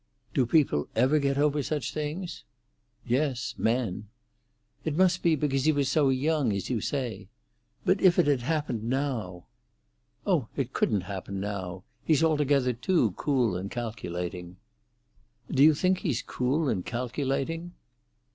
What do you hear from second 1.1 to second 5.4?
get over such things?" "Yes—men." "It must be